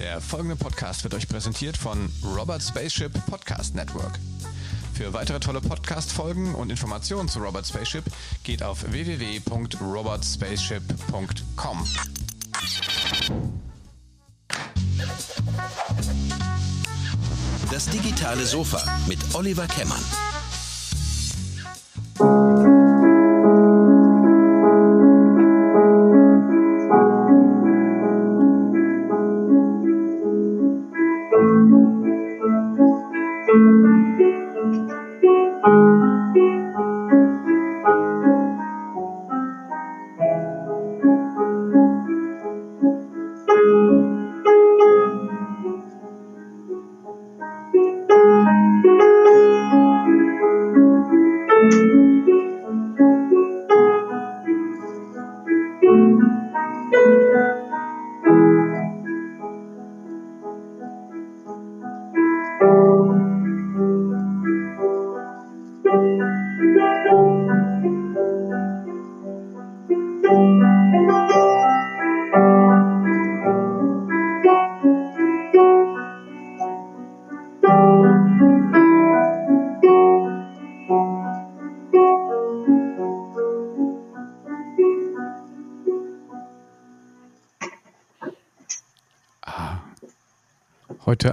[0.00, 4.18] Der folgende Podcast wird euch präsentiert von Robert Spaceship Podcast Network.
[4.94, 8.04] Für weitere tolle Podcast-Folgen und Informationen zu Robert Spaceship
[8.42, 11.86] geht auf www.robertspaceship.com.
[17.70, 20.00] Das digitale Sofa mit Oliver Kemmern.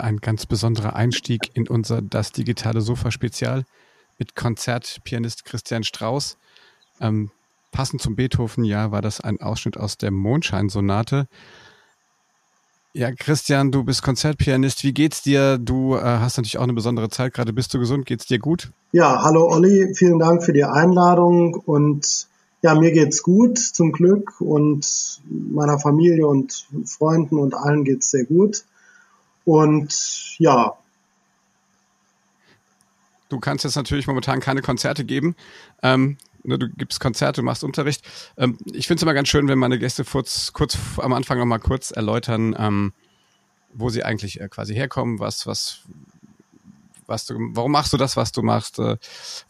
[0.04, 3.64] Ein ganz besonderer Einstieg in unser Das digitale Sofa Spezial
[4.18, 6.38] mit Konzertpianist Christian Strauß.
[7.00, 7.32] Ähm,
[7.72, 11.28] passend zum Beethoven-Jahr war das ein Ausschnitt aus der Mondscheinsonate.
[12.94, 14.84] Ja, Christian, du bist Konzertpianist.
[14.84, 15.60] Wie geht's dir?
[15.60, 17.34] Du äh, hast natürlich auch eine besondere Zeit.
[17.34, 18.08] Gerade bist du gesund.
[18.08, 18.72] Geht's dir gut?
[18.92, 19.94] Ja, hallo Olli.
[19.94, 22.28] Vielen Dank für die Einladung und
[22.64, 28.26] ja, mir geht's gut, zum Glück und meiner Familie und Freunden und allen geht's sehr
[28.26, 28.64] gut.
[29.48, 30.74] Und ja.
[33.30, 35.38] Du kannst jetzt natürlich momentan keine Konzerte geben.
[35.82, 38.06] Ähm, ne, du gibst Konzerte, du machst Unterricht.
[38.36, 41.46] Ähm, ich finde es immer ganz schön, wenn meine Gäste kurz, kurz am Anfang noch
[41.46, 42.92] mal kurz erläutern, ähm,
[43.74, 45.80] wo sie eigentlich äh, quasi herkommen, was, was,
[47.06, 48.98] was du, warum machst du das, was du machst, äh,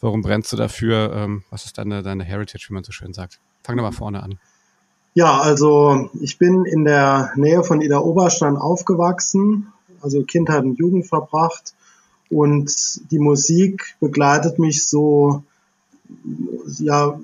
[0.00, 3.40] warum brennst du dafür, ähm, was ist deine, deine Heritage, wie man so schön sagt.
[3.64, 4.38] Fang doch mal vorne an.
[5.14, 11.06] Ja, also ich bin in der Nähe von Ida Oberstein aufgewachsen, also Kindheit und Jugend
[11.06, 11.74] verbracht.
[12.30, 15.42] Und die Musik begleitet mich so,
[16.78, 17.18] ja,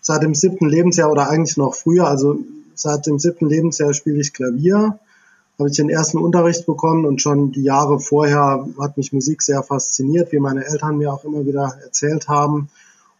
[0.00, 2.08] seit dem siebten Lebensjahr oder eigentlich noch früher.
[2.08, 2.38] Also
[2.74, 4.98] seit dem siebten Lebensjahr spiele ich Klavier.
[5.58, 9.62] Habe ich den ersten Unterricht bekommen und schon die Jahre vorher hat mich Musik sehr
[9.62, 12.70] fasziniert, wie meine Eltern mir auch immer wieder erzählt haben.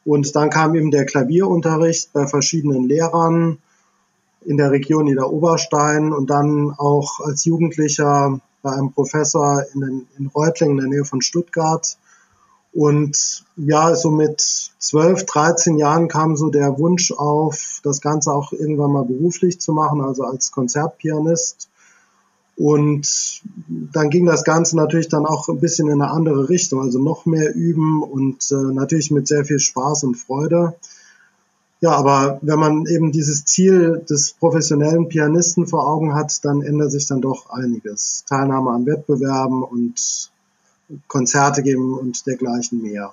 [0.06, 3.58] Und dann kam eben der Klavierunterricht bei verschiedenen Lehrern
[4.44, 10.26] in der Region Niederoberstein und dann auch als Jugendlicher bei einem Professor in, den, in
[10.26, 11.96] Reutlingen in der Nähe von Stuttgart.
[12.72, 18.52] Und ja, so mit 12, 13 Jahren kam so der Wunsch auf, das Ganze auch
[18.52, 21.68] irgendwann mal beruflich zu machen, also als Konzertpianist.
[22.56, 26.98] Und dann ging das Ganze natürlich dann auch ein bisschen in eine andere Richtung, also
[26.98, 30.74] noch mehr üben und äh, natürlich mit sehr viel Spaß und Freude.
[31.80, 36.92] Ja, aber wenn man eben dieses Ziel des professionellen Pianisten vor Augen hat, dann ändert
[36.92, 38.24] sich dann doch einiges.
[38.28, 40.30] Teilnahme an Wettbewerben und
[41.08, 43.12] Konzerte geben und dergleichen mehr.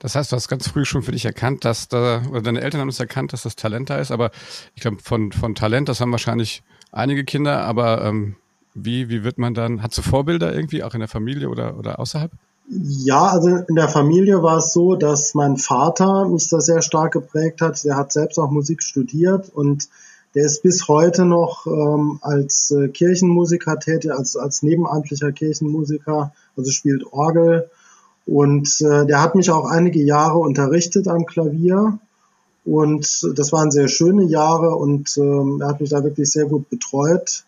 [0.00, 2.80] Das heißt, du hast ganz früh schon für dich erkannt, dass da, oder deine Eltern
[2.80, 4.30] haben es erkannt, dass das Talent da ist, aber
[4.74, 6.62] ich glaube, von, von Talent, das haben wahrscheinlich
[6.92, 8.36] einige Kinder, aber ähm,
[8.74, 11.98] wie, wie wird man dann, hat du Vorbilder irgendwie, auch in der Familie oder, oder
[11.98, 12.30] außerhalb?
[12.70, 17.12] Ja, also in der Familie war es so, dass mein Vater mich da sehr stark
[17.12, 17.82] geprägt hat.
[17.84, 19.88] Der hat selbst auch Musik studiert und
[20.34, 26.70] der ist bis heute noch ähm, als äh, Kirchenmusiker tätig, als, als nebenamtlicher Kirchenmusiker, also
[26.70, 27.70] spielt Orgel.
[28.26, 31.98] Und äh, der hat mich auch einige Jahre unterrichtet am Klavier.
[32.66, 36.68] Und das waren sehr schöne Jahre und ähm, er hat mich da wirklich sehr gut
[36.68, 37.44] betreut.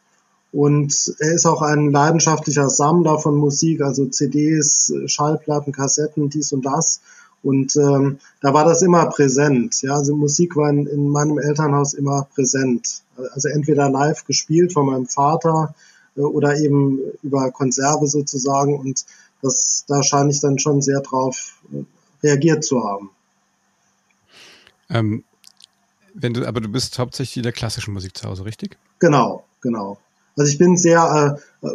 [0.52, 6.64] Und er ist auch ein leidenschaftlicher Sammler von Musik, also CDs, Schallplatten, Kassetten, dies und
[6.64, 7.00] das.
[7.42, 9.80] Und ähm, da war das immer präsent.
[9.82, 13.02] Ja, also Musik war in, in meinem Elternhaus immer präsent.
[13.32, 15.74] Also entweder live gespielt von meinem Vater
[16.16, 18.78] äh, oder eben über Konserve sozusagen.
[18.78, 19.06] Und
[19.42, 21.84] das, da scheine ich dann schon sehr drauf äh,
[22.22, 23.10] reagiert zu haben.
[24.90, 25.24] Ähm,
[26.12, 28.76] wenn du, aber du bist hauptsächlich in der klassischen Musik zu Hause, richtig?
[28.98, 29.98] Genau, genau.
[30.36, 31.68] Also ich bin sehr, äh,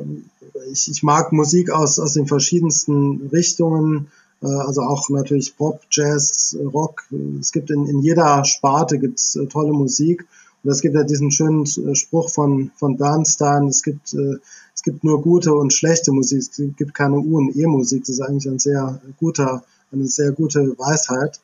[0.72, 4.08] ich, ich mag Musik aus, aus den verschiedensten Richtungen,
[4.42, 7.04] äh, also auch natürlich Pop, Jazz, Rock.
[7.40, 10.26] Es gibt in, in jeder Sparte gibt's äh, tolle Musik
[10.64, 14.38] Und es gibt ja diesen schönen äh, Spruch von, von Bernstein, es gibt, äh,
[14.74, 18.02] es gibt nur gute und schlechte Musik, es gibt keine U- und E-Musik.
[18.02, 21.40] Das ist eigentlich ein sehr guter, eine sehr gute Weisheit.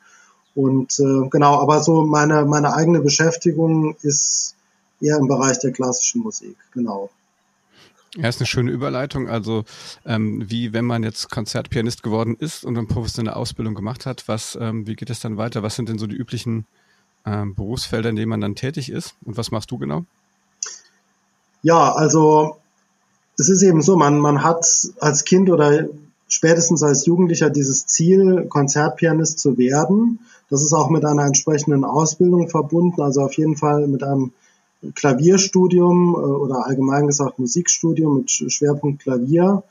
[0.54, 4.54] Und äh, genau, aber so meine, meine eigene Beschäftigung ist
[5.02, 7.10] eher im Bereich der klassischen Musik, genau.
[8.16, 9.28] Ja, ist eine schöne Überleitung.
[9.28, 9.64] Also
[10.04, 14.56] ähm, wie wenn man jetzt Konzertpianist geworden ist und eine professionelle Ausbildung gemacht hat, was,
[14.60, 15.62] ähm, wie geht es dann weiter?
[15.62, 16.66] Was sind denn so die üblichen
[17.24, 19.14] ähm, Berufsfelder, in denen man dann tätig ist?
[19.24, 20.04] Und was machst du genau?
[21.62, 22.58] Ja, also
[23.38, 24.66] es ist eben so, man, man hat
[25.00, 25.88] als Kind oder
[26.28, 30.18] spätestens als Jugendlicher dieses Ziel, Konzertpianist zu werden.
[30.50, 34.32] Das ist auch mit einer entsprechenden Ausbildung verbunden, also auf jeden Fall mit einem
[34.94, 39.62] Klavierstudium äh, oder allgemein gesagt Musikstudium mit Schwerpunkt Klavier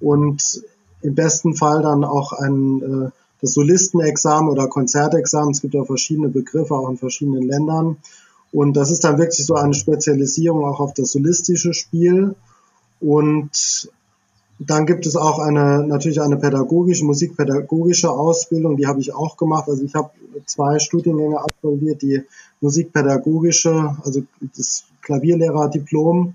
[0.00, 0.62] und
[1.02, 3.10] im besten Fall dann auch ein äh,
[3.44, 5.50] das Solistenexamen oder Konzertexamen.
[5.50, 7.98] Es gibt ja verschiedene Begriffe auch in verschiedenen Ländern.
[8.52, 12.34] Und das ist dann wirklich so eine Spezialisierung auch auf das solistische Spiel.
[13.00, 13.90] Und
[14.58, 19.68] dann gibt es auch eine, natürlich eine pädagogische, musikpädagogische Ausbildung, die habe ich auch gemacht.
[19.68, 20.10] Also ich habe
[20.46, 22.22] zwei Studiengänge absolviert, die
[22.60, 24.22] musikpädagogische, also
[24.56, 26.34] das Klavierlehrerdiplom.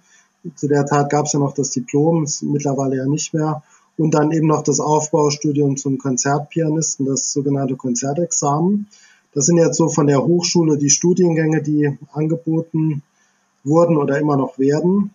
[0.55, 3.63] Zu der Zeit gab es ja noch das Diplom, ist mittlerweile ja nicht mehr.
[3.97, 8.87] Und dann eben noch das Aufbaustudium zum Konzertpianisten, das sogenannte Konzertexamen.
[9.33, 13.03] Das sind jetzt so von der Hochschule die Studiengänge, die angeboten
[13.63, 15.13] wurden oder immer noch werden.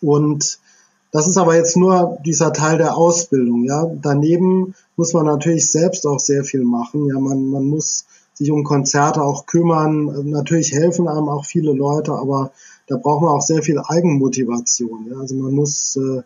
[0.00, 0.60] Und
[1.10, 3.90] das ist aber jetzt nur dieser Teil der Ausbildung, ja.
[4.02, 7.06] Daneben muss man natürlich selbst auch sehr viel machen.
[7.06, 10.30] Ja, man, man muss sich um Konzerte auch kümmern.
[10.30, 12.52] Natürlich helfen einem auch viele Leute, aber
[12.86, 15.08] da braucht man auch sehr viel Eigenmotivation.
[15.10, 15.18] Ja.
[15.18, 16.22] Also man muss äh,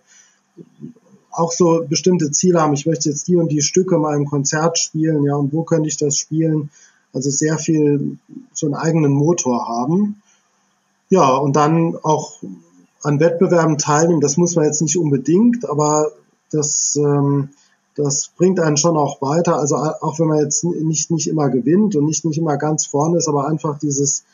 [1.31, 2.75] auch so bestimmte Ziele haben.
[2.75, 5.89] Ich möchte jetzt die und die Stücke mal im Konzert spielen, ja, und wo könnte
[5.89, 6.71] ich das spielen?
[7.13, 8.19] Also sehr viel
[8.53, 10.23] so einen eigenen Motor haben.
[11.09, 12.41] Ja, und dann auch
[13.03, 16.13] an Wettbewerben teilnehmen, das muss man jetzt nicht unbedingt, aber
[16.51, 17.51] das, ähm,
[17.97, 19.57] das bringt einen schon auch weiter.
[19.59, 23.19] Also auch wenn man jetzt nicht, nicht immer gewinnt und nicht, nicht immer ganz vorne
[23.19, 24.25] ist, aber einfach dieses,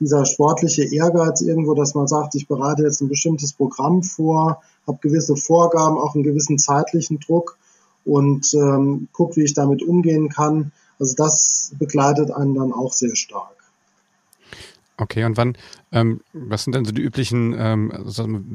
[0.00, 4.98] dieser sportliche Ehrgeiz irgendwo, dass man sagt, ich bereite jetzt ein bestimmtes Programm vor, habe
[5.00, 7.56] gewisse Vorgaben, auch einen gewissen zeitlichen Druck
[8.04, 10.72] und ähm, gucke, wie ich damit umgehen kann.
[10.98, 13.57] Also das begleitet einen dann auch sehr stark.
[15.00, 15.56] Okay, und wann,
[15.92, 17.92] ähm, was sind denn so die üblichen ähm,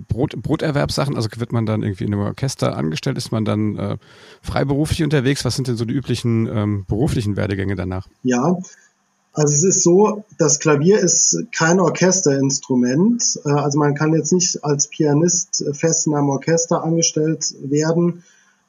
[0.10, 1.16] Brot, Broterwerbssachen?
[1.16, 3.18] Also wird man dann irgendwie in einem Orchester angestellt?
[3.18, 3.98] Ist man dann äh,
[4.42, 5.46] freiberuflich unterwegs?
[5.46, 8.08] Was sind denn so die üblichen ähm, beruflichen Werdegänge danach?
[8.24, 8.58] Ja,
[9.32, 13.40] also es ist so, das Klavier ist kein Orchesterinstrument.
[13.46, 18.24] Äh, also man kann jetzt nicht als Pianist fest in einem Orchester angestellt werden.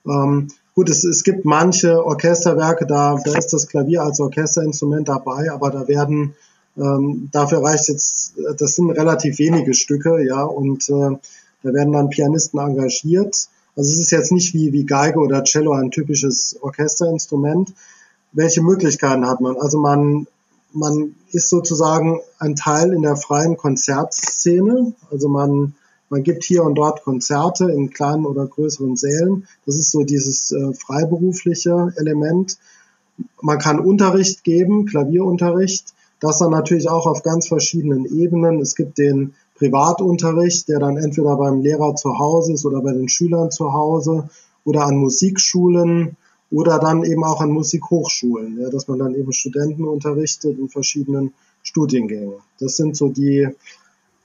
[0.07, 5.51] Ähm, gut, es, es gibt manche Orchesterwerke, da, da ist das Klavier als Orchesterinstrument dabei,
[5.51, 6.37] aber da werden
[6.77, 11.17] ähm, dafür reicht jetzt, das sind relativ wenige Stücke, ja, und äh,
[11.63, 13.49] da werden dann Pianisten engagiert.
[13.77, 17.73] Also es ist jetzt nicht wie, wie Geige oder Cello ein typisches Orchesterinstrument.
[18.33, 19.57] Welche Möglichkeiten hat man?
[19.57, 20.27] Also man,
[20.73, 24.93] man ist sozusagen ein Teil in der freien Konzertszene.
[25.11, 25.75] Also man,
[26.09, 29.49] man gibt hier und dort Konzerte in kleinen oder größeren Sälen.
[29.67, 32.59] Das ist so dieses äh, freiberufliche Element.
[33.41, 35.95] Man kann Unterricht geben, Klavierunterricht.
[36.21, 38.61] Das dann natürlich auch auf ganz verschiedenen Ebenen.
[38.61, 43.09] Es gibt den Privatunterricht, der dann entweder beim Lehrer zu Hause ist oder bei den
[43.09, 44.29] Schülern zu Hause
[44.65, 46.17] oder an Musikschulen
[46.51, 51.33] oder dann eben auch an Musikhochschulen, ja, dass man dann eben Studenten unterrichtet in verschiedenen
[51.63, 52.35] Studiengängen.
[52.61, 53.49] Das sind so die,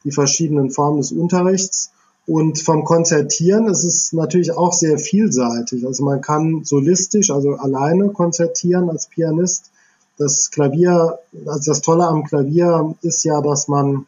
[0.04, 1.92] die verschiedenen Formen des Unterrichts.
[2.28, 5.88] Und vom Konzertieren ist es natürlich auch sehr vielseitig.
[5.88, 9.72] Also man kann solistisch, also alleine konzertieren als Pianist
[10.20, 14.06] das Klavier, also das Tolle am Klavier ist ja, dass man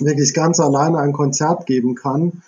[0.00, 2.42] wirklich ganz alleine ein Konzert geben kann,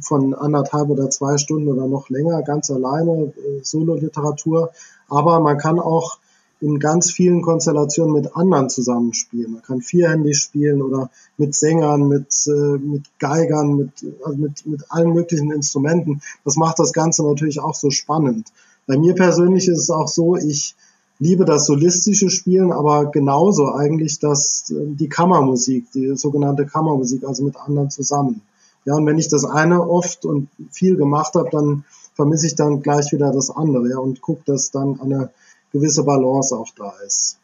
[0.00, 4.70] von anderthalb oder zwei Stunden oder noch länger, ganz alleine, äh, Solo-Literatur.
[5.08, 6.18] Aber man kann auch
[6.60, 9.52] in ganz vielen Konstellationen mit anderen zusammenspielen.
[9.52, 13.90] Man kann vierhändig spielen oder mit Sängern, mit, äh, mit Geigern, mit,
[14.24, 16.22] also mit, mit allen möglichen Instrumenten.
[16.46, 18.48] Das macht das Ganze natürlich auch so spannend.
[18.86, 20.74] Bei mir persönlich ist es auch so, ich
[21.18, 27.44] liebe das solistische Spielen, aber genauso eigentlich das, äh, die Kammermusik, die sogenannte Kammermusik, also
[27.44, 28.42] mit anderen zusammen.
[28.84, 31.84] Ja, und wenn ich das eine oft und viel gemacht habe, dann
[32.14, 35.30] vermisse ich dann gleich wieder das andere, ja, und gucke, dass dann eine
[35.72, 37.38] gewisse Balance auch da ist.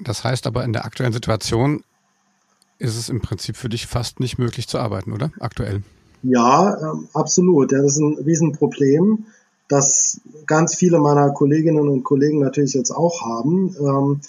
[0.00, 1.82] Das heißt aber in der aktuellen Situation
[2.78, 5.32] ist es im Prinzip für dich fast nicht möglich zu arbeiten, oder?
[5.40, 5.82] Aktuell.
[6.22, 7.72] Ja, ähm, absolut.
[7.72, 9.26] Ja, das ist ein Riesenproblem
[9.68, 13.76] das ganz viele meiner Kolleginnen und Kollegen natürlich jetzt auch haben.
[13.78, 14.20] Ähm,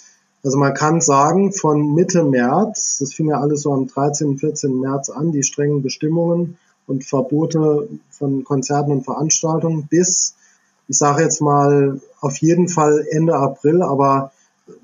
[0.42, 4.80] Also man kann sagen, von Mitte März, das fing ja alles so am 13., 14.
[4.80, 6.56] März an, die strengen Bestimmungen
[6.86, 10.34] und Verbote von Konzerten und Veranstaltungen bis,
[10.88, 14.32] ich sage jetzt mal, auf jeden Fall Ende April, aber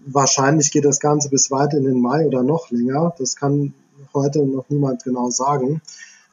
[0.04, 3.14] wahrscheinlich geht das Ganze bis weit in den Mai oder noch länger.
[3.18, 3.72] Das kann
[4.12, 5.80] heute noch niemand genau sagen.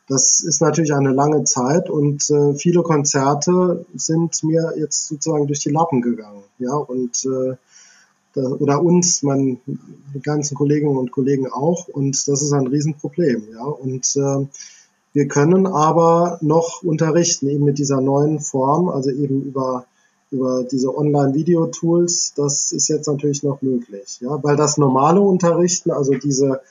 [0.08, 5.60] Das ist natürlich eine lange Zeit und äh, viele Konzerte sind mir jetzt sozusagen durch
[5.60, 6.44] die Lappen gegangen.
[6.60, 7.56] Ja, und äh,
[8.34, 11.88] da, oder uns, mein, die ganzen Kolleginnen und Kollegen auch.
[11.88, 13.44] Und das ist ein Riesenproblem.
[13.54, 14.46] Ja, und äh,
[15.14, 19.86] wir können aber noch unterrichten, eben mit dieser neuen Form, also eben über,
[20.32, 22.34] über diese Online-Video-Tools.
[22.36, 24.18] Das ist jetzt natürlich noch möglich.
[24.20, 26.62] Ja, weil das normale Unterrichten, also diese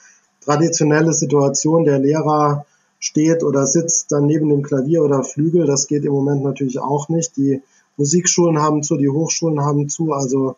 [0.44, 2.66] traditionelle Situation, der Lehrer
[3.02, 7.09] steht oder sitzt dann neben dem Klavier oder Flügel, das geht im Moment natürlich auch
[7.09, 7.37] nicht.
[7.37, 7.61] Die
[7.97, 10.54] Musikschulen haben zu, die Hochschulen haben zu, also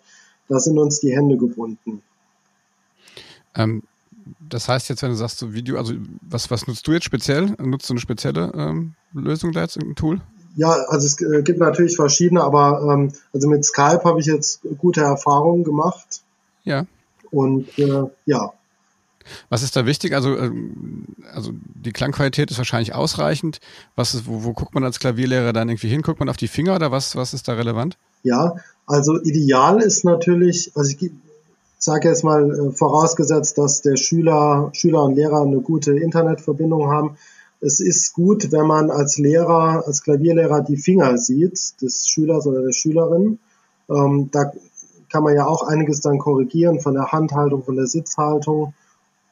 [0.49, 2.03] da sind uns die Hände gebunden.
[3.55, 3.83] Ähm,
[4.47, 7.57] das heißt jetzt, wenn du sagst, so Video, also was, was nutzt du jetzt speziell?
[7.59, 10.21] Nutzt du eine spezielle ähm, Lösung da jetzt, ein Tool?
[10.55, 15.01] Ja, also es gibt natürlich verschiedene, aber ähm, also mit Skype habe ich jetzt gute
[15.01, 16.23] Erfahrungen gemacht.
[16.65, 16.85] Ja.
[17.31, 18.53] Und äh, ja.
[19.49, 20.14] Was ist da wichtig?
[20.14, 23.61] Also, ähm, also die Klangqualität ist wahrscheinlich ausreichend.
[23.97, 26.02] Was ist, wo, wo guckt man als Klavierlehrer dann irgendwie hin?
[26.02, 27.97] Guckt man auf die Finger oder was, was ist da relevant?
[28.23, 31.11] Ja, also ideal ist natürlich, also ich
[31.78, 37.16] sage jetzt mal äh, vorausgesetzt, dass der Schüler, Schüler und Lehrer eine gute Internetverbindung haben.
[37.61, 42.62] Es ist gut, wenn man als Lehrer, als Klavierlehrer die Finger sieht des Schülers oder
[42.62, 43.38] der Schülerin.
[43.88, 44.52] Ähm, da
[45.11, 48.75] kann man ja auch einiges dann korrigieren von der Handhaltung, von der Sitzhaltung.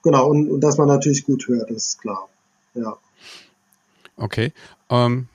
[0.03, 2.29] Genau, und, und dass man natürlich gut hört, ist klar.
[2.75, 2.97] Ja.
[4.17, 4.53] Okay.
[4.91, 5.29] Ähm,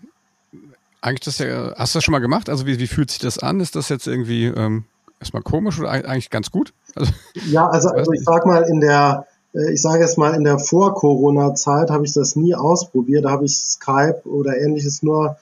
[1.01, 2.49] eigentlich das ja, hast du das schon mal gemacht?
[2.49, 3.59] Also wie, wie fühlt sich das an?
[3.59, 4.85] Ist das jetzt irgendwie ähm,
[5.19, 6.73] erstmal komisch oder eigentlich ganz gut?
[6.95, 7.11] Also,
[7.47, 10.59] ja, also, also ich sag mal, in der, äh, ich sage jetzt mal, in der
[10.59, 13.25] Vor-Corona-Zeit habe ich das nie ausprobiert.
[13.25, 15.37] Da habe ich Skype oder ähnliches nur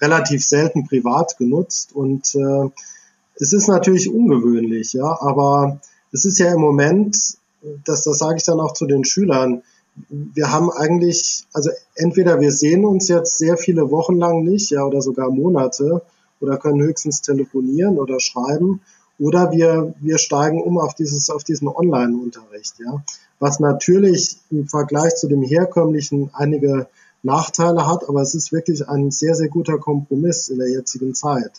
[0.00, 1.94] relativ selten privat genutzt.
[1.94, 2.70] Und äh,
[3.36, 5.80] es ist natürlich ungewöhnlich, ja, aber
[6.12, 7.36] es ist ja im Moment,
[7.84, 9.62] das, das sage ich dann auch zu den Schülern,
[10.08, 14.84] wir haben eigentlich, also entweder wir sehen uns jetzt sehr viele Wochen lang nicht, ja,
[14.84, 16.02] oder sogar Monate,
[16.40, 18.82] oder können höchstens telefonieren oder schreiben,
[19.18, 23.02] oder wir, wir steigen um auf dieses, auf diesen Online-Unterricht, ja.
[23.38, 26.88] Was natürlich im Vergleich zu dem herkömmlichen einige
[27.22, 31.52] Nachteile hat, aber es ist wirklich ein sehr, sehr guter Kompromiss in der jetzigen Zeit.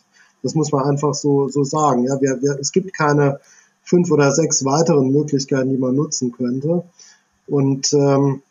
[0.43, 2.05] Das muss man einfach so, so sagen.
[2.05, 3.39] Ja, wir, wir, es gibt keine
[3.87, 6.83] fünf oder sechs weiteren Möglichkeiten, die man nutzen könnte.
[7.47, 8.41] Und ähm,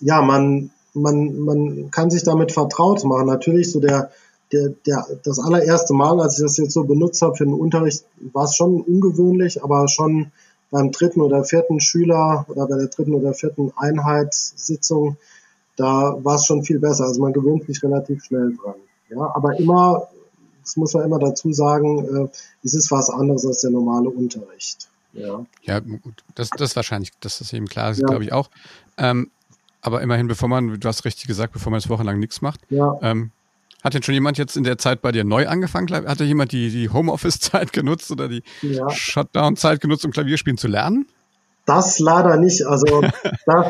[0.00, 3.26] ja, man, man, man kann sich damit vertraut machen.
[3.26, 4.10] Natürlich so der,
[4.52, 8.04] der, der, das allererste Mal, als ich das jetzt so benutzt habe für den Unterricht,
[8.32, 10.32] war es schon ungewöhnlich, aber schon
[10.72, 15.16] beim dritten oder vierten Schüler oder bei der dritten oder vierten Einheitssitzung,
[15.76, 17.04] da war es schon viel besser.
[17.04, 18.74] Also man gewöhnt sich relativ schnell dran.
[19.08, 20.08] Ja, aber immer,
[20.68, 22.28] das muss man immer dazu sagen, äh,
[22.62, 24.88] es ist was anderes als der normale Unterricht.
[25.14, 25.80] Ja, ja
[26.34, 28.06] das, das wahrscheinlich, das ist eben klar, das ja.
[28.06, 28.50] glaube ich auch.
[28.98, 29.30] Ähm,
[29.80, 32.98] aber immerhin, bevor man, du hast richtig gesagt, bevor man jetzt wochenlang nichts macht, ja.
[33.00, 33.30] ähm,
[33.82, 35.90] hat denn schon jemand jetzt in der Zeit bei dir neu angefangen?
[35.90, 38.90] Hat jemand die, die Homeoffice-Zeit genutzt oder die ja.
[38.90, 41.06] Shutdown-Zeit genutzt, um Klavierspielen zu lernen?
[41.64, 42.66] Das leider nicht.
[42.66, 43.02] Also
[43.46, 43.66] das,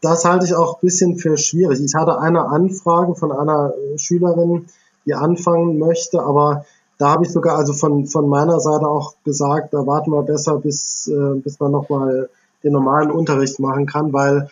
[0.00, 1.78] das halte ich auch ein bisschen für schwierig.
[1.80, 4.66] Ich hatte eine Anfrage von einer Schülerin,
[5.08, 6.66] die anfangen möchte, aber
[6.98, 10.58] da habe ich sogar also von, von meiner Seite auch gesagt, da warten wir besser,
[10.58, 12.28] bis, äh, bis man nochmal
[12.62, 14.50] den normalen Unterricht machen kann, weil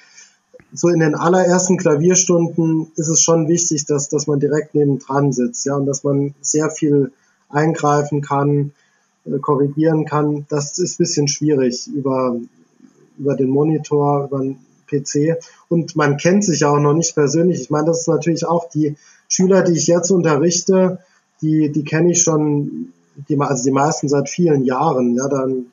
[0.72, 5.66] so in den allerersten Klavierstunden ist es schon wichtig, dass, dass man direkt nebendran sitzt,
[5.66, 7.12] ja, und dass man sehr viel
[7.48, 8.72] eingreifen kann,
[9.26, 10.46] äh, korrigieren kann.
[10.48, 12.36] Das ist bisschen schwierig über,
[13.18, 15.38] über den Monitor, über den PC.
[15.68, 17.60] Und man kennt sich ja auch noch nicht persönlich.
[17.60, 18.96] Ich meine, das ist natürlich auch die
[19.28, 20.98] Schüler, die ich jetzt unterrichte,
[21.42, 22.92] die, die kenne ich schon,
[23.28, 25.14] die, also die meisten seit vielen Jahren.
[25.14, 25.66] Ja, dann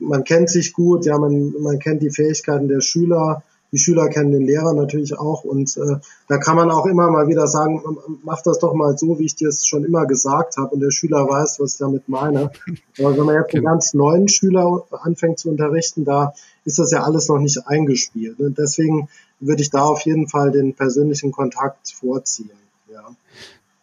[0.00, 3.42] man kennt sich gut, ja, man, man kennt die Fähigkeiten der Schüler,
[3.72, 5.96] die Schüler kennen den Lehrer natürlich auch und äh,
[6.28, 7.82] da kann man auch immer mal wieder sagen,
[8.22, 10.90] mach das doch mal so, wie ich dir es schon immer gesagt habe und der
[10.90, 12.50] Schüler weiß, was ich damit meine.
[12.98, 13.70] Aber wenn man jetzt einen genau.
[13.72, 16.32] ganz neuen Schüler anfängt zu unterrichten, da
[16.66, 18.38] ist das ja alles noch nicht eingespielt.
[18.38, 19.08] Und deswegen
[19.40, 22.50] würde ich da auf jeden Fall den persönlichen Kontakt vorziehen.
[22.92, 23.16] Ja.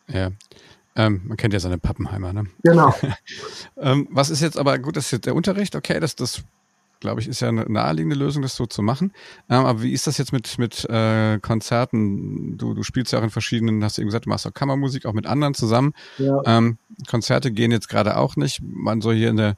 [0.08, 0.32] Ja,
[0.96, 2.46] ähm, man kennt ja seine Pappenheimer, ne?
[2.62, 2.94] Genau.
[3.78, 6.44] ähm, was ist jetzt aber gut, das ist jetzt der Unterricht, okay, das, das
[7.00, 9.12] glaube ich, ist ja eine naheliegende Lösung, das so zu machen.
[9.50, 12.58] Ähm, aber wie ist das jetzt mit, mit äh, Konzerten?
[12.58, 15.06] Du, du spielst ja auch in verschiedenen, hast du eben gesagt, du machst auch Kammermusik,
[15.06, 15.94] auch mit anderen zusammen.
[16.18, 16.42] Ja.
[16.46, 16.78] Ähm,
[17.10, 18.62] Konzerte gehen jetzt gerade auch nicht.
[18.64, 19.58] Man so hier in der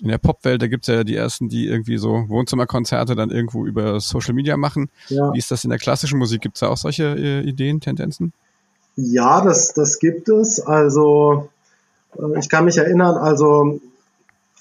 [0.00, 4.00] in der Popwelt, da gibt's ja die ersten, die irgendwie so Wohnzimmerkonzerte dann irgendwo über
[4.00, 4.90] Social Media machen.
[5.08, 5.32] Ja.
[5.32, 6.42] Wie ist das in der klassischen Musik?
[6.42, 8.32] Gibt's da auch solche äh, Ideen, Tendenzen?
[8.96, 10.60] Ja, das, das gibt es.
[10.60, 11.48] Also
[12.16, 13.80] äh, ich kann mich erinnern, also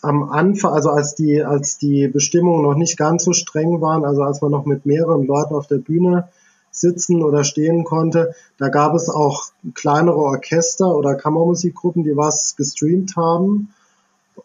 [0.01, 4.24] am Anfang, also als die, als die Bestimmungen noch nicht ganz so streng waren, also
[4.24, 6.29] als man noch mit mehreren Leuten auf der Bühne
[6.72, 13.15] sitzen oder stehen konnte, da gab es auch kleinere Orchester oder Kammermusikgruppen, die was gestreamt
[13.15, 13.74] haben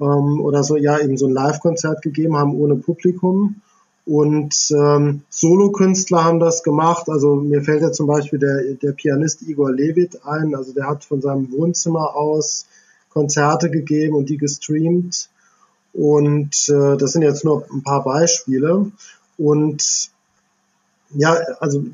[0.01, 3.61] ähm, oder so, ja, eben so ein Live-Konzert gegeben haben ohne Publikum.
[4.07, 7.09] Und ähm, Solokünstler haben das gemacht.
[7.09, 10.55] Also mir fällt ja zum Beispiel der, der Pianist Igor Levit ein.
[10.55, 12.67] Also der hat von seinem Wohnzimmer aus
[13.11, 15.31] Konzerte gegeben und die gestreamt.
[15.95, 18.91] Und äh, das sind jetzt nur ein paar Beispiele.
[19.39, 20.11] Und
[21.15, 21.85] ja, also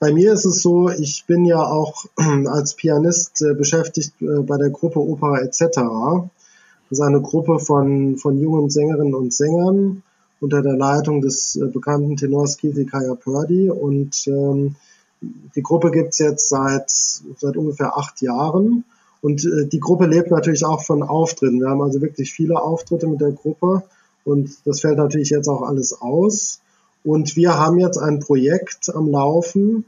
[0.00, 2.04] bei mir ist es so, ich bin ja auch
[2.46, 6.28] als Pianist äh, beschäftigt äh, bei der Gruppe Opera etc.
[6.90, 10.02] Das ist eine Gruppe von, von jungen Sängerinnen und Sängern
[10.40, 13.70] unter der Leitung des äh, bekannten Tenors Keith Kaya Purdy.
[13.70, 14.76] Und ähm,
[15.20, 18.84] die Gruppe gibt's jetzt seit, seit ungefähr acht Jahren.
[19.20, 21.60] Und äh, die Gruppe lebt natürlich auch von Auftritten.
[21.60, 23.82] Wir haben also wirklich viele Auftritte mit der Gruppe
[24.24, 26.60] und das fällt natürlich jetzt auch alles aus.
[27.04, 29.86] Und wir haben jetzt ein Projekt am Laufen.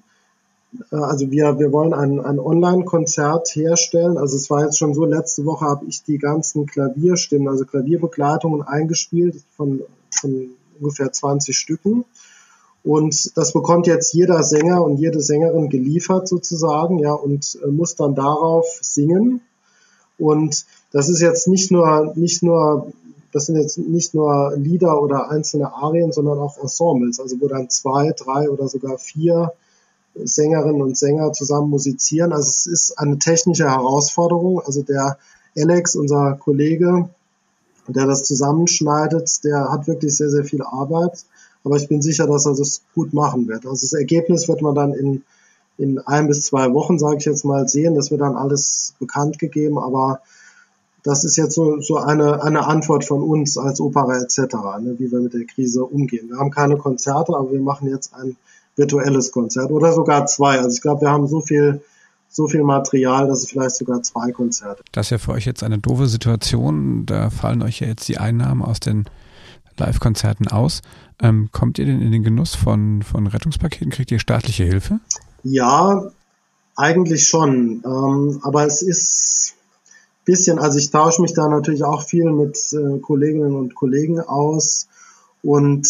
[0.91, 4.19] Äh, also wir, wir wollen ein, ein Online-Konzert herstellen.
[4.19, 8.63] Also es war jetzt schon so, letzte Woche habe ich die ganzen Klavierstimmen, also Klavierbegleitungen
[8.63, 12.05] eingespielt von, von ungefähr 20 Stücken.
[12.83, 17.95] Und das bekommt jetzt jeder Sänger und jede Sängerin geliefert sozusagen, ja, und äh, muss
[17.95, 19.43] dann darauf singen.
[20.19, 22.93] Und das ist jetzt nicht nur, nicht nur,
[23.33, 27.69] das sind jetzt nicht nur Lieder oder einzelne Arien, sondern auch Ensembles, also wo dann
[27.69, 29.53] zwei, drei oder sogar vier
[30.15, 32.33] Sängerinnen und Sänger zusammen musizieren.
[32.33, 34.61] Also es ist eine technische Herausforderung.
[34.61, 35.19] Also der
[35.57, 37.09] Alex, unser Kollege,
[37.87, 41.25] der das zusammenschneidet, der hat wirklich sehr, sehr viel Arbeit.
[41.65, 43.67] Aber ich bin sicher, dass er das gut machen wird.
[43.67, 45.23] Also das Ergebnis wird man dann in,
[45.77, 47.95] in ein bis zwei Wochen, sage ich jetzt mal, sehen.
[47.95, 49.79] Das wird dann alles bekannt gegeben.
[49.79, 50.21] Aber
[51.03, 54.39] das ist jetzt so, so eine, eine Antwort von uns als Opera etc.,
[54.81, 56.29] ne, wie wir mit der Krise umgehen.
[56.29, 58.37] Wir haben keine Konzerte, aber wir machen jetzt ein
[58.81, 60.59] virtuelles Konzert oder sogar zwei.
[60.59, 61.83] Also ich glaube, wir haben so viel
[62.33, 64.83] so viel Material, dass es vielleicht sogar zwei Konzerte.
[64.93, 67.05] Das ist ja für euch jetzt eine doofe Situation.
[67.05, 69.07] Da fallen euch ja jetzt die Einnahmen aus den
[69.77, 70.83] Live-Konzerten aus.
[71.21, 73.91] Ähm, kommt ihr denn in den Genuss von, von Rettungspaketen?
[73.91, 75.01] Kriegt ihr staatliche Hilfe?
[75.43, 76.05] Ja,
[76.77, 77.83] eigentlich schon.
[77.85, 79.57] Ähm, aber es ist
[80.25, 84.87] bisschen, also ich tausche mich da natürlich auch viel mit äh, Kolleginnen und Kollegen aus
[85.43, 85.89] und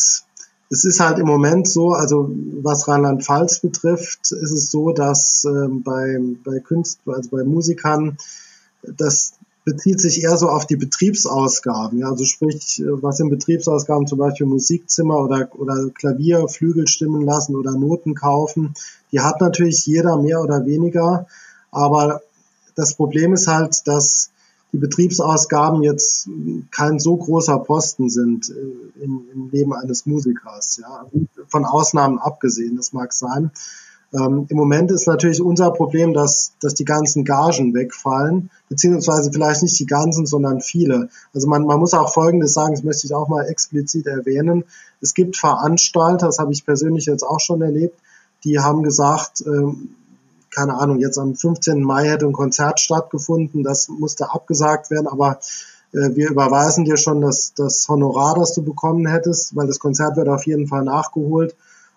[0.71, 2.31] es ist halt im Moment so, also
[2.63, 8.17] was Rheinland-Pfalz betrifft, ist es so, dass äh, bei, bei Künstlern, also bei Musikern,
[8.83, 9.33] das
[9.65, 11.99] bezieht sich eher so auf die Betriebsausgaben.
[11.99, 17.57] Ja, also sprich, was in Betriebsausgaben zum Beispiel Musikzimmer oder, oder Klavier, Flügel stimmen lassen
[17.57, 18.75] oder Noten kaufen,
[19.13, 21.27] die hat natürlich jeder mehr oder weniger.
[21.71, 22.23] Aber
[22.75, 24.31] das Problem ist halt, dass
[24.73, 26.29] die Betriebsausgaben jetzt
[26.71, 30.81] kein so großer Posten sind äh, im, im Leben eines Musikers.
[30.81, 31.07] Ja,
[31.49, 33.51] von Ausnahmen abgesehen, das mag sein.
[34.13, 39.63] Ähm, Im Moment ist natürlich unser Problem, dass, dass die ganzen Gagen wegfallen, beziehungsweise vielleicht
[39.63, 41.09] nicht die ganzen, sondern viele.
[41.33, 44.65] Also man, man muss auch Folgendes sagen, das möchte ich auch mal explizit erwähnen.
[45.01, 47.99] Es gibt Veranstalter, das habe ich persönlich jetzt auch schon erlebt,
[48.43, 49.91] die haben gesagt, ähm,
[50.51, 51.83] keine Ahnung, jetzt am 15.
[51.83, 55.39] Mai hätte ein Konzert stattgefunden, das musste abgesagt werden, aber
[55.93, 60.17] äh, wir überweisen dir schon das, das Honorar, das du bekommen hättest, weil das Konzert
[60.17, 61.55] wird auf jeden Fall nachgeholt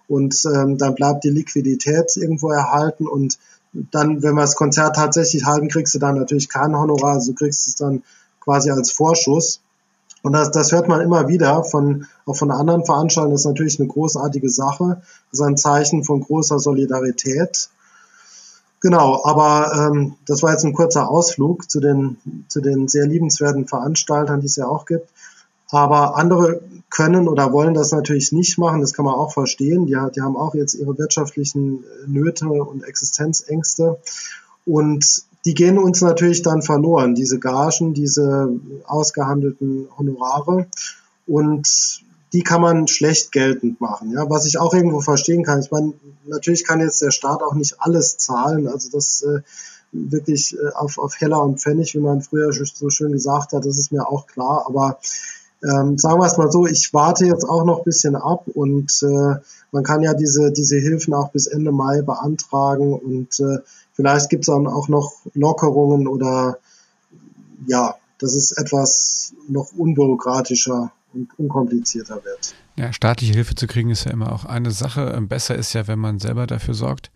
[0.07, 3.37] und ähm, dann bleibt die Liquidität irgendwo erhalten und
[3.73, 7.35] dann, wenn wir das Konzert tatsächlich halten, kriegst du dann natürlich kein Honorar, also du
[7.35, 8.03] kriegst es dann
[8.39, 9.61] quasi als Vorschuss.
[10.21, 13.31] Und das, das hört man immer wieder von, auch von anderen Veranstaltern.
[13.31, 15.01] Das ist natürlich eine großartige Sache.
[15.31, 17.69] Das ist ein Zeichen von großer Solidarität.
[18.83, 22.17] Genau, aber ähm, das war jetzt ein kurzer Ausflug zu den,
[22.49, 25.07] zu den sehr liebenswerten Veranstaltern, die es ja auch gibt.
[25.69, 29.85] Aber andere können oder wollen das natürlich nicht machen, das kann man auch verstehen.
[29.85, 33.99] Die, die haben auch jetzt ihre wirtschaftlichen Nöte und Existenzängste.
[34.65, 38.49] Und die gehen uns natürlich dann verloren, diese Gagen, diese
[38.85, 40.67] ausgehandelten Honorare.
[41.25, 44.11] Und die kann man schlecht geltend machen.
[44.11, 45.59] Ja, was ich auch irgendwo verstehen kann.
[45.59, 45.93] Ich meine,
[46.25, 48.67] natürlich kann jetzt der Staat auch nicht alles zahlen.
[48.67, 49.41] Also das äh,
[49.91, 53.77] wirklich äh, auf, auf Heller und Pfennig, wie man früher so schön gesagt hat, das
[53.77, 54.65] ist mir auch klar.
[54.67, 54.97] Aber
[55.63, 58.91] ähm, sagen wir es mal so, ich warte jetzt auch noch ein bisschen ab und
[59.03, 59.35] äh,
[59.71, 63.59] man kann ja diese, diese Hilfen auch bis Ende Mai beantragen und äh,
[63.93, 66.57] vielleicht gibt es dann auch noch Lockerungen oder
[67.67, 72.55] ja, dass es etwas noch unbürokratischer und unkomplizierter wird.
[72.75, 75.13] Ja, staatliche Hilfe zu kriegen ist ja immer auch eine Sache.
[75.15, 77.11] Ähm, besser ist ja, wenn man selber dafür sorgt,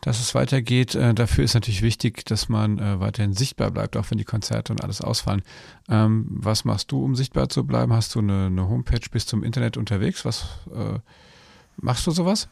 [0.00, 0.94] dass es weitergeht.
[0.94, 4.72] Äh, dafür ist natürlich wichtig, dass man äh, weiterhin sichtbar bleibt, auch wenn die Konzerte
[4.72, 5.42] und alles ausfallen.
[5.88, 7.92] Ähm, was machst du, um sichtbar zu bleiben?
[7.92, 10.24] Hast du eine, eine Homepage bis zum Internet unterwegs?
[10.24, 10.44] Was
[10.74, 10.98] äh,
[11.76, 12.48] machst du sowas?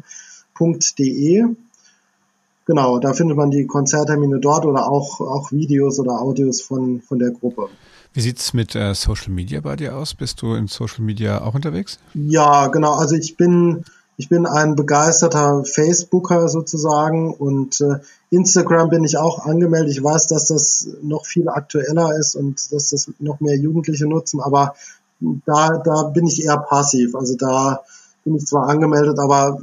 [2.67, 7.19] Genau, da findet man die Konzerttermine dort oder auch, auch Videos oder Audios von, von
[7.19, 7.69] der Gruppe.
[8.13, 10.15] Wie sieht's mit äh, Social Media bei dir aus?
[10.15, 11.99] Bist du in Social Media auch unterwegs?
[12.15, 12.95] Ja, genau.
[12.95, 13.85] Also ich bin
[14.19, 17.99] ich bin ein begeisterter Facebooker sozusagen und äh,
[18.31, 19.93] Instagram bin ich auch angemeldet.
[19.93, 24.41] Ich weiß, dass das noch viel aktueller ist und dass das noch mehr Jugendliche nutzen,
[24.41, 24.75] aber
[25.21, 27.15] da, da bin ich eher passiv.
[27.15, 27.83] Also da
[28.25, 29.61] bin ich zwar angemeldet, aber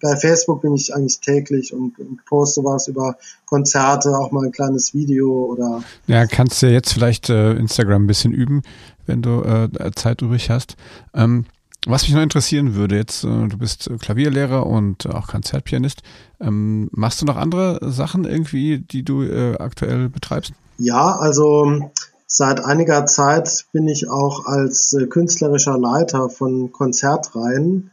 [0.00, 4.52] bei Facebook bin ich eigentlich täglich und, und poste was über Konzerte, auch mal ein
[4.52, 5.82] kleines Video oder.
[6.06, 8.62] Ja, kannst du ja jetzt vielleicht äh, Instagram ein bisschen üben,
[9.06, 10.76] wenn du äh, Zeit übrig hast.
[11.14, 11.46] Ähm,
[11.86, 16.02] was mich noch interessieren würde, jetzt, äh, du bist Klavierlehrer und auch Konzertpianist.
[16.40, 20.52] Ähm, machst du noch andere Sachen irgendwie, die du äh, aktuell betreibst?
[20.76, 21.90] Ja, also
[22.26, 27.90] seit einiger Zeit bin ich auch als äh, künstlerischer Leiter von Konzertreihen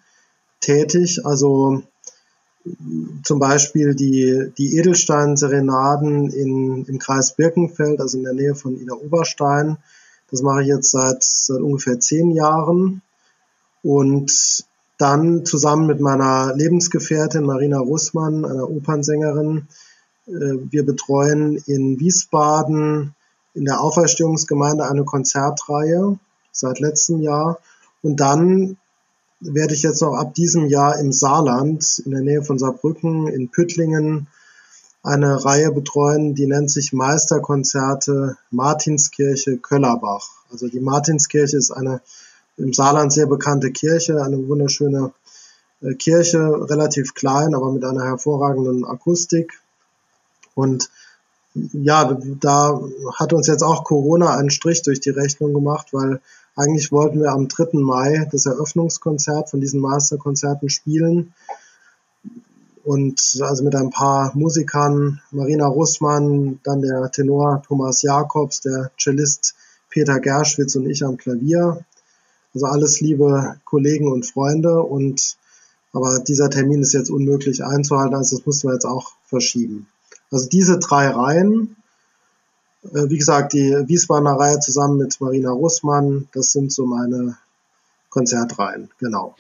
[0.60, 1.26] tätig.
[1.26, 1.84] Also
[3.24, 8.94] zum Beispiel die, die Edelstein-Serenaden in, im Kreis Birkenfeld, also in der Nähe von Ida
[8.94, 9.78] Oberstein.
[10.32, 13.02] Das mache ich jetzt seit, seit ungefähr zehn Jahren.
[13.84, 14.66] Und
[14.98, 19.68] dann zusammen mit meiner Lebensgefährtin Marina Russmann, einer Opernsängerin,
[20.28, 23.14] äh, wir betreuen in Wiesbaden
[23.54, 26.18] in der Auferstehungsgemeinde eine Konzertreihe
[26.52, 27.60] seit letztem Jahr.
[28.02, 28.78] Und dann
[29.40, 33.50] werde ich jetzt noch ab diesem Jahr im Saarland in der Nähe von Saarbrücken in
[33.50, 34.28] Püttlingen
[35.04, 40.30] eine Reihe betreuen, die nennt sich Meisterkonzerte Martinskirche Köllerbach.
[40.52, 42.02] Also die Martinskirche ist eine
[42.58, 45.12] im Saarland sehr bekannte Kirche, eine wunderschöne
[45.82, 49.60] äh, Kirche, relativ klein, aber mit einer hervorragenden Akustik.
[50.56, 50.90] Und
[51.56, 52.82] ja, da
[53.14, 56.20] hat uns jetzt auch Corona einen Strich durch die Rechnung gemacht, weil
[56.56, 57.80] eigentlich wollten wir am 3.
[57.80, 61.34] Mai das Eröffnungskonzert von diesen Masterkonzerten spielen.
[62.84, 69.56] Und also mit ein paar Musikern, Marina Russmann, dann der Tenor Thomas Jakobs, der Cellist
[69.90, 71.84] Peter Gerschwitz und ich am Klavier.
[72.54, 75.38] Also alles liebe Kollegen und Freunde und
[75.94, 79.88] aber dieser Termin ist jetzt unmöglich einzuhalten, also das mussten wir jetzt auch verschieben.
[80.36, 81.78] Also diese drei Reihen,
[82.84, 87.38] äh, wie gesagt, die Wiesbadener Reihe zusammen mit Marina Russmann, das sind so meine
[88.10, 89.36] Konzertreihen, genau.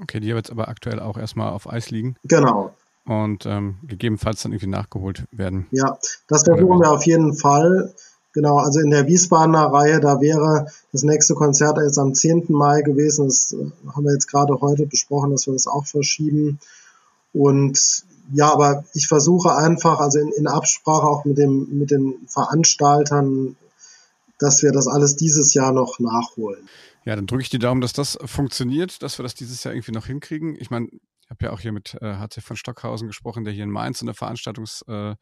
[0.00, 2.16] Okay, die jetzt aber aktuell auch erstmal auf Eis liegen.
[2.24, 2.74] Genau.
[3.04, 5.66] Und ähm, gegebenenfalls dann irgendwie nachgeholt werden.
[5.72, 7.92] Ja, das versuchen wir auf jeden Fall.
[8.32, 12.46] Genau, also in der Wiesbadener Reihe, da wäre das nächste Konzert jetzt am 10.
[12.48, 13.26] Mai gewesen.
[13.26, 16.60] Das äh, haben wir jetzt gerade heute besprochen, dass wir das auch verschieben.
[17.34, 22.26] Und ja, aber ich versuche einfach, also in, in Absprache auch mit dem, mit den
[22.26, 23.56] Veranstaltern,
[24.38, 26.68] dass wir das alles dieses Jahr noch nachholen.
[27.04, 29.92] Ja, dann drücke ich die Daumen, dass das funktioniert, dass wir das dieses Jahr irgendwie
[29.92, 30.56] noch hinkriegen.
[30.58, 33.64] Ich meine, ich habe ja auch hier mit äh, HC von Stockhausen gesprochen, der hier
[33.64, 35.16] in Mainz eine Veranstaltungshalle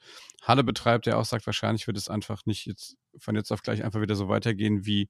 [0.47, 3.83] äh, betreibt, der auch sagt, wahrscheinlich wird es einfach nicht jetzt von jetzt auf gleich
[3.83, 5.09] einfach wieder so weitergehen wie,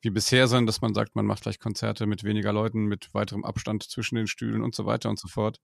[0.00, 3.44] wie bisher, sondern dass man sagt, man macht vielleicht Konzerte mit weniger Leuten, mit weiterem
[3.44, 5.58] Abstand zwischen den Stühlen und so weiter und so fort.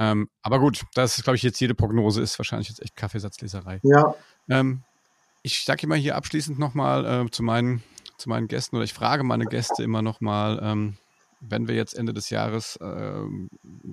[0.00, 3.80] Ähm, aber gut, das ist, glaube ich, jetzt jede Prognose ist wahrscheinlich jetzt echt Kaffeesatzleserei.
[3.82, 4.14] Ja.
[4.48, 4.82] Ähm,
[5.42, 7.82] ich sage immer hier abschließend nochmal äh, zu, meinen,
[8.16, 10.96] zu meinen Gästen oder ich frage meine Gäste immer nochmal, ähm,
[11.40, 13.22] wenn wir jetzt Ende des Jahres äh,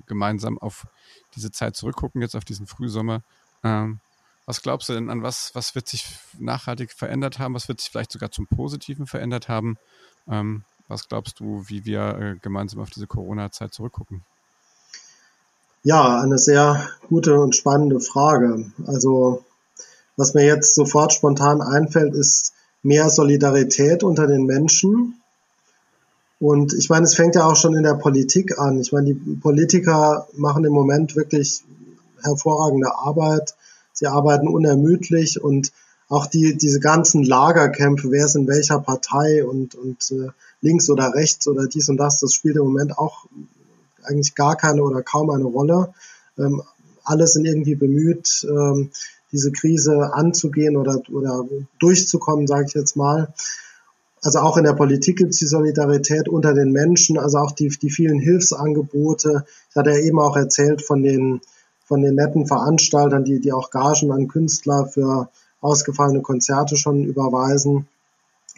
[0.05, 0.87] gemeinsam auf
[1.35, 3.21] diese Zeit zurückgucken, jetzt auf diesen Frühsommer,
[3.63, 3.99] ähm,
[4.45, 6.07] was glaubst du denn an was, was wird sich
[6.39, 7.53] nachhaltig verändert haben?
[7.53, 9.77] Was wird sich vielleicht sogar zum Positiven verändert haben?
[10.29, 14.23] Ähm, was glaubst du, wie wir äh, gemeinsam auf diese Corona-Zeit zurückgucken?
[15.83, 18.71] Ja, eine sehr gute und spannende Frage.
[18.85, 19.43] Also,
[20.15, 25.21] was mir jetzt sofort spontan einfällt, ist mehr Solidarität unter den Menschen.
[26.39, 28.79] Und ich meine, es fängt ja auch schon in der Politik an.
[28.79, 31.63] Ich meine, die Politiker machen im Moment wirklich
[32.21, 33.55] hervorragende Arbeit.
[33.93, 35.71] Sie arbeiten unermüdlich und
[36.09, 40.29] auch die, diese ganzen Lagerkämpfe, wer ist in welcher Partei und, und äh,
[40.61, 43.25] links oder rechts oder dies und das, das spielt im Moment auch
[44.07, 45.93] eigentlich gar keine oder kaum eine Rolle.
[46.37, 46.61] Ähm,
[47.03, 48.91] alle sind irgendwie bemüht, ähm,
[49.31, 51.45] diese Krise anzugehen oder, oder
[51.79, 53.33] durchzukommen, sage ich jetzt mal.
[54.21, 57.69] Also auch in der Politik gibt es die Solidarität unter den Menschen, also auch die,
[57.69, 59.45] die vielen Hilfsangebote.
[59.69, 61.41] Ich hatte ja eben auch erzählt von den,
[61.85, 65.29] von den netten Veranstaltern, die, die auch Gagen an Künstler für
[65.61, 67.87] ausgefallene Konzerte schon überweisen.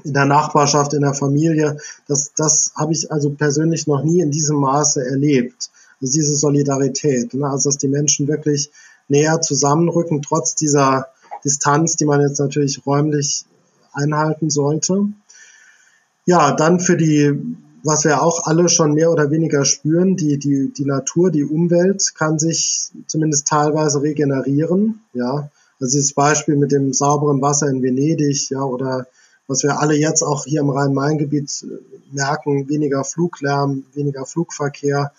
[0.04, 1.78] In der Nachbarschaft, in der Familie.
[2.08, 5.70] Das, das habe ich also persönlich noch nie in diesem Maße erlebt.
[6.02, 7.34] Also diese Solidarität.
[7.34, 7.48] Ne?
[7.48, 8.72] Also dass die Menschen wirklich
[9.08, 11.08] näher zusammenrücken, trotz dieser
[11.44, 13.46] Distanz, die man jetzt natürlich räumlich
[13.94, 15.08] einhalten sollte.
[16.26, 17.34] Ja, dann für die,
[17.84, 22.14] was wir auch alle schon mehr oder weniger spüren, die, die, die Natur, die Umwelt
[22.16, 25.02] kann sich zumindest teilweise regenerieren.
[25.14, 29.08] Ja, also dieses Beispiel mit dem sauberen Wasser in Venedig, ja, oder
[29.50, 35.12] was wir alle jetzt auch hier im Rhein-Main-Gebiet äh, merken, weniger Fluglärm, weniger Flugverkehr.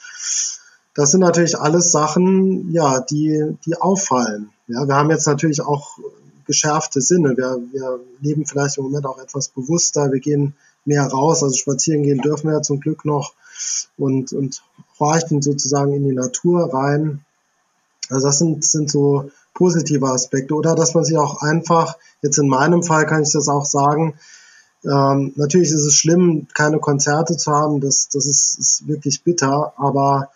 [0.95, 4.51] Das sind natürlich alles Sachen, ja, die, die auffallen.
[4.69, 5.99] Ja, wir haben jetzt natürlich auch
[6.47, 7.37] geschärfte Sinne.
[7.37, 10.13] Wir, wir leben vielleicht im Moment auch etwas bewusster.
[10.13, 11.43] Wir gehen mehr raus.
[11.43, 13.35] Also spazieren gehen dürfen wir ja zum Glück noch
[13.99, 14.63] und, und
[14.99, 17.25] horchen sozusagen in die Natur rein.
[18.09, 22.49] Also das sind, sind so positive Aspekte oder dass man sich auch einfach, jetzt in
[22.49, 24.15] meinem Fall kann ich das auch sagen,
[24.85, 29.75] ähm, natürlich ist es schlimm, keine Konzerte zu haben, das, das ist, ist wirklich bitter,
[29.77, 30.31] aber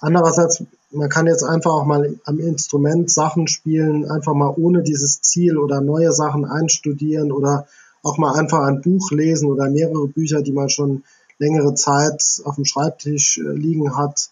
[0.00, 5.22] andererseits, man kann jetzt einfach auch mal am Instrument Sachen spielen, einfach mal ohne dieses
[5.22, 7.66] Ziel oder neue Sachen einstudieren oder
[8.02, 11.04] auch mal einfach ein Buch lesen oder mehrere Bücher, die man schon
[11.38, 14.30] längere Zeit auf dem Schreibtisch äh, liegen hat.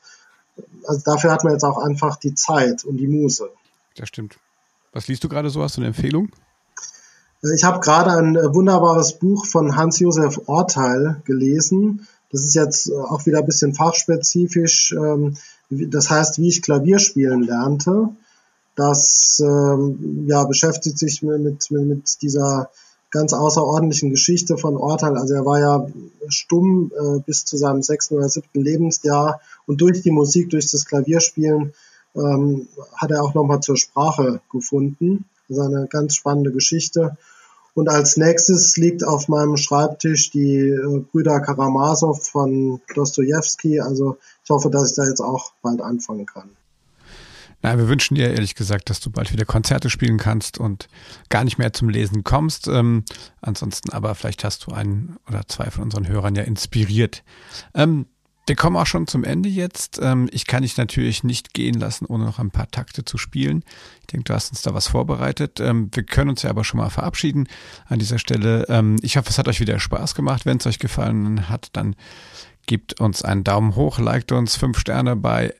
[0.86, 3.48] Also dafür hat man jetzt auch einfach die Zeit und die Muße.
[3.96, 4.38] Das stimmt.
[4.92, 5.62] Was liest du gerade so?
[5.62, 6.30] Hast du eine Empfehlung?
[7.42, 12.06] Äh, ich habe gerade ein äh, wunderbares Buch von Hans-Josef Orteil gelesen.
[12.30, 14.92] Das ist jetzt äh, auch wieder ein bisschen fachspezifisch.
[14.92, 15.36] Ähm,
[15.70, 18.10] das heißt, wie ich Klavier spielen lernte.
[18.74, 22.70] Das ähm, ja, beschäftigt sich mit, mit, mit dieser
[23.10, 25.16] ganz außerordentlichen Geschichte von Orteil.
[25.16, 25.86] Also er war ja
[26.28, 26.92] stumm
[27.24, 31.72] bis zu seinem sechsten oder siebten Lebensjahr und durch die Musik, durch das Klavierspielen
[32.16, 35.26] ähm, hat er auch nochmal zur Sprache gefunden.
[35.48, 37.16] Das ist eine ganz spannende Geschichte.
[37.74, 43.80] Und als nächstes liegt auf meinem Schreibtisch die äh, Brüder Karamasow von Dostoevsky.
[43.80, 46.48] Also ich hoffe, dass ich da jetzt auch bald anfangen kann.
[47.62, 50.88] Na, wir wünschen dir ehrlich gesagt, dass du bald wieder Konzerte spielen kannst und
[51.28, 52.66] gar nicht mehr zum Lesen kommst.
[52.66, 53.04] Ähm,
[53.42, 57.24] ansonsten aber vielleicht hast du einen oder zwei von unseren Hörern ja inspiriert.
[57.74, 58.06] Ähm,
[58.46, 59.98] wir kommen auch schon zum Ende jetzt.
[60.00, 63.64] Ähm, ich kann dich natürlich nicht gehen lassen, ohne noch ein paar Takte zu spielen.
[64.00, 65.58] Ich denke, du hast uns da was vorbereitet.
[65.58, 67.48] Ähm, wir können uns ja aber schon mal verabschieden
[67.86, 68.66] an dieser Stelle.
[68.68, 70.46] Ähm, ich hoffe, es hat euch wieder Spaß gemacht.
[70.46, 71.96] Wenn es euch gefallen hat, dann
[72.66, 75.52] gebt uns einen Daumen hoch, liked uns fünf Sterne bei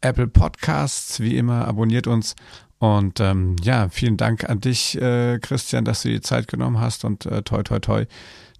[0.00, 1.20] Apple Podcasts.
[1.20, 2.34] Wie immer, abonniert uns.
[2.78, 7.04] Und ähm, ja, vielen Dank an dich, äh, Christian, dass du die Zeit genommen hast
[7.04, 8.06] und äh, toi toi toi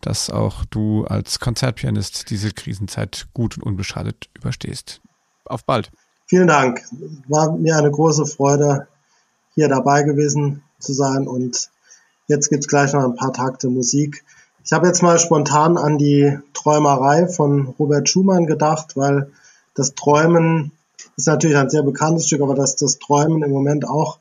[0.03, 5.01] dass auch du als Konzertpianist diese Krisenzeit gut und unbeschadet überstehst.
[5.47, 5.91] Auf bald.
[6.27, 6.83] Vielen Dank.
[7.29, 8.89] War mir eine große Freude,
[9.55, 11.71] hier dabei gewesen zu sein und
[12.27, 14.25] jetzt gibt's gleich noch ein paar Takte Musik.
[14.65, 19.31] Ich habe jetzt mal spontan an die Träumerei von Robert Schumann gedacht, weil
[19.75, 20.73] das Träumen
[21.17, 24.19] ist natürlich ein sehr bekanntes Stück, aber dass das Träumen im Moment auch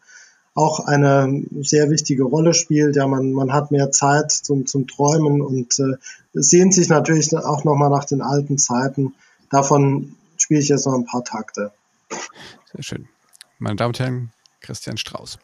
[0.53, 2.95] auch eine sehr wichtige Rolle spielt.
[2.95, 5.95] Ja, man, man hat mehr Zeit zum, zum Träumen und äh,
[6.33, 9.13] sehnt sich natürlich auch nochmal nach den alten Zeiten.
[9.49, 11.71] Davon spiele ich jetzt noch ein paar Takte.
[12.73, 13.07] Sehr schön.
[13.59, 15.39] Meine Damen und Herren, Christian Strauß.